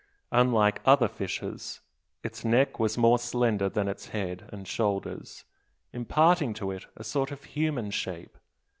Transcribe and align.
Unlike 0.31 0.81
other 0.83 1.07
fishes, 1.07 1.79
its 2.23 2.43
neck 2.43 2.79
was 2.79 2.97
more 2.97 3.19
slender 3.19 3.69
than 3.69 3.87
its 3.87 4.07
head 4.07 4.49
and 4.51 4.67
shoulders, 4.67 5.45
imparting 5.93 6.55
to 6.55 6.71
it 6.71 6.87
a 6.97 7.03
sort 7.03 7.29
of 7.29 7.43
human 7.43 7.91
shape. 7.91 8.35